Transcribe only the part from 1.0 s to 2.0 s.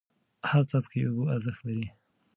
اوبه ارزښت لري.